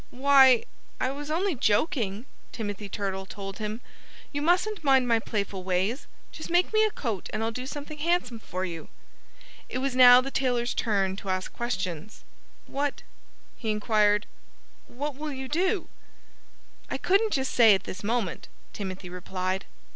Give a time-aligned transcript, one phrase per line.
[0.09, 0.63] "Why er
[0.99, 3.81] I was only joking," Timothy Turtle told him.
[4.31, 6.07] "You mustn't mind my playful ways.
[6.31, 8.87] Just make me a coat and I'll do something handsome for you."
[9.69, 12.23] It was now the tailor's turn to ask questions.
[12.65, 13.03] "What"
[13.55, 14.25] he inquired
[14.87, 15.87] "what will you do?"
[16.89, 19.65] "I couldn't just say at this moment," Timothy replied.